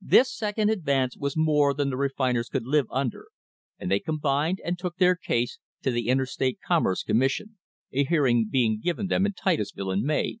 This 0.00 0.34
second 0.34 0.70
advance 0.70 1.14
was 1.18 1.36
more 1.36 1.74
than 1.74 1.90
the 1.90 1.98
refiners 1.98 2.48
could 2.48 2.64
live 2.64 2.86
under, 2.90 3.26
and 3.78 3.90
they 3.90 4.00
com 4.00 4.18
bined 4.18 4.60
and 4.64 4.78
took 4.78 4.96
their 4.96 5.14
case 5.14 5.58
to 5.82 5.90
the 5.90 6.08
Interstate 6.08 6.58
Commerce 6.66 7.02
Com 7.02 7.18
mission, 7.18 7.58
a 7.92 8.04
hearing 8.04 8.48
being 8.50 8.80
given 8.82 9.08
them 9.08 9.26
in 9.26 9.34
Titusville 9.34 9.90
in 9.90 10.06
May, 10.06 10.38